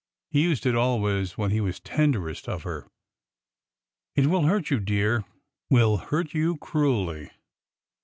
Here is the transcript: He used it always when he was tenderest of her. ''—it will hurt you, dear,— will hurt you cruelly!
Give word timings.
He 0.31 0.41
used 0.41 0.65
it 0.65 0.73
always 0.73 1.37
when 1.37 1.51
he 1.51 1.61
was 1.61 1.79
tenderest 1.79 2.49
of 2.49 2.63
her. 2.63 2.87
''—it 4.17 4.25
will 4.25 4.47
hurt 4.47 4.71
you, 4.71 4.79
dear,— 4.79 5.25
will 5.69 5.97
hurt 5.97 6.33
you 6.33 6.57
cruelly! 6.57 7.29